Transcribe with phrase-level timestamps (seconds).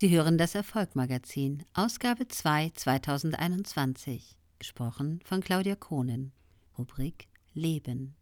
[0.00, 6.30] Sie hören das Erfolgmagazin, Ausgabe 2 2021, gesprochen von Claudia Kohnen.
[6.78, 8.14] Rubrik Leben.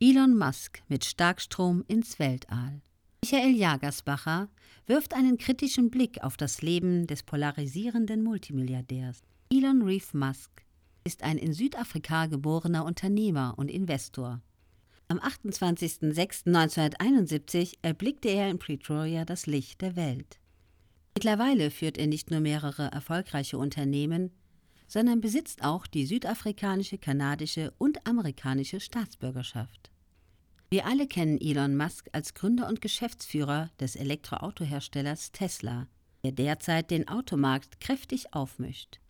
[0.00, 2.82] Elon Musk mit Starkstrom ins Weltall.
[3.22, 4.48] Michael Jagersbacher
[4.88, 9.22] wirft einen kritischen Blick auf das Leben des polarisierenden Multimilliardärs.
[9.52, 10.50] Elon Reeve Musk
[11.04, 14.42] ist ein in Südafrika geborener Unternehmer und Investor.
[15.06, 20.40] Am 28.06.1971 erblickte er in Pretoria das Licht der Welt.
[21.18, 24.30] Mittlerweile führt er nicht nur mehrere erfolgreiche Unternehmen,
[24.86, 29.90] sondern besitzt auch die südafrikanische, kanadische und amerikanische Staatsbürgerschaft.
[30.70, 35.88] Wir alle kennen Elon Musk als Gründer und Geschäftsführer des Elektroautoherstellers Tesla,
[36.22, 39.00] der derzeit den Automarkt kräftig aufmischt.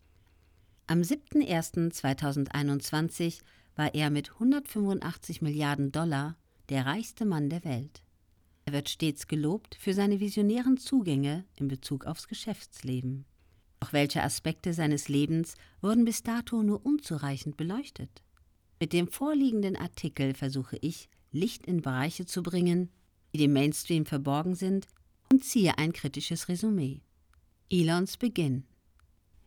[0.87, 3.41] Am 7.01.2021
[3.75, 6.37] war er mit 185 Milliarden Dollar
[6.69, 8.01] der reichste Mann der Welt.
[8.69, 13.25] Er wird stets gelobt für seine visionären Zugänge in Bezug aufs Geschäftsleben.
[13.79, 18.21] Doch welche Aspekte seines Lebens wurden bis dato nur unzureichend beleuchtet?
[18.79, 22.91] Mit dem vorliegenden Artikel versuche ich, Licht in Bereiche zu bringen,
[23.33, 24.85] die dem Mainstream verborgen sind,
[25.31, 27.01] und ziehe ein kritisches Resümee.
[27.71, 28.65] Elons Beginn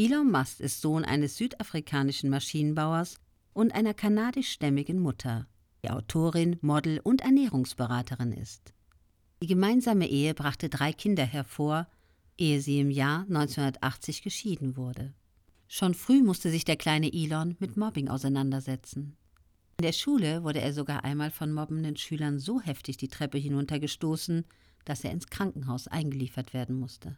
[0.00, 3.20] Elon Musk ist Sohn eines südafrikanischen Maschinenbauers
[3.52, 5.46] und einer kanadischstämmigen Mutter,
[5.84, 8.74] die Autorin, Model und Ernährungsberaterin ist.
[9.42, 11.88] Die gemeinsame Ehe brachte drei Kinder hervor,
[12.38, 15.14] ehe sie im Jahr 1980 geschieden wurde.
[15.66, 19.16] Schon früh musste sich der kleine Elon mit Mobbing auseinandersetzen.
[19.78, 24.44] In der Schule wurde er sogar einmal von mobbenden Schülern so heftig die Treppe hinuntergestoßen,
[24.84, 27.16] dass er ins Krankenhaus eingeliefert werden musste.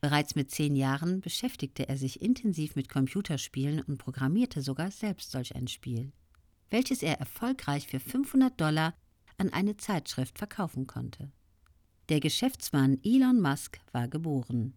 [0.00, 5.54] Bereits mit zehn Jahren beschäftigte er sich intensiv mit Computerspielen und programmierte sogar selbst solch
[5.54, 6.12] ein Spiel,
[6.70, 8.94] welches er erfolgreich für 500 Dollar
[9.36, 11.32] an eine Zeitschrift verkaufen konnte.
[12.08, 14.74] Der Geschäftsmann Elon Musk war geboren.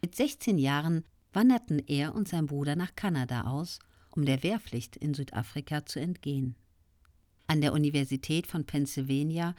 [0.00, 3.78] Mit 16 Jahren wanderten er und sein Bruder nach Kanada aus,
[4.10, 6.56] um der Wehrpflicht in Südafrika zu entgehen.
[7.46, 9.54] An der Universität von Pennsylvania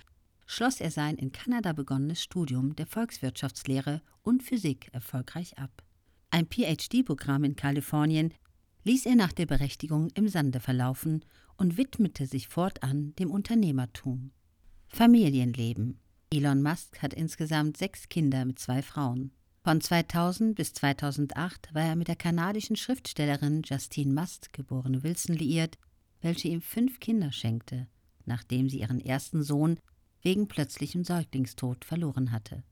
[0.48, 5.84] schloss er sein in Kanada begonnenes Studium der Volkswirtschaftslehre und Physik erfolgreich ab.
[6.32, 8.34] Ein PhD-Programm in Kalifornien
[8.86, 11.24] ließ er nach der Berechtigung im Sande verlaufen
[11.58, 14.32] und widmete sich fortan dem Unternehmertum.
[14.88, 16.00] Familienleben
[16.34, 19.32] Elon Musk hat insgesamt sechs Kinder mit zwei Frauen.
[19.64, 25.78] Von 2000 bis 2008 war er mit der kanadischen Schriftstellerin Justine Must, geborene Wilson, liiert,
[26.22, 27.88] welche ihm fünf Kinder schenkte,
[28.26, 29.80] nachdem sie ihren ersten Sohn
[30.24, 32.64] wegen plötzlichem Säuglingstod verloren hatte.